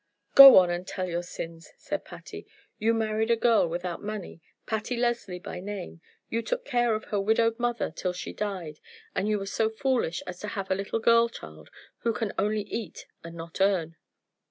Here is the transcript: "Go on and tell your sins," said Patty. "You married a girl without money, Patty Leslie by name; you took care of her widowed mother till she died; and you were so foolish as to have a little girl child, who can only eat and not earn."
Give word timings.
"Go 0.33 0.57
on 0.57 0.71
and 0.71 0.87
tell 0.87 1.07
your 1.07 1.21
sins," 1.21 1.73
said 1.77 2.05
Patty. 2.05 2.47
"You 2.79 2.91
married 2.95 3.29
a 3.29 3.35
girl 3.35 3.67
without 3.69 4.01
money, 4.01 4.41
Patty 4.65 4.97
Leslie 4.97 5.37
by 5.37 5.59
name; 5.59 6.01
you 6.27 6.41
took 6.41 6.65
care 6.65 6.95
of 6.95 7.03
her 7.11 7.21
widowed 7.21 7.59
mother 7.59 7.91
till 7.91 8.11
she 8.11 8.33
died; 8.33 8.79
and 9.13 9.27
you 9.29 9.37
were 9.37 9.45
so 9.45 9.69
foolish 9.69 10.23
as 10.25 10.39
to 10.39 10.47
have 10.47 10.71
a 10.71 10.75
little 10.75 10.99
girl 10.99 11.29
child, 11.29 11.69
who 11.99 12.13
can 12.13 12.33
only 12.39 12.63
eat 12.63 13.05
and 13.23 13.35
not 13.35 13.61
earn." 13.61 13.95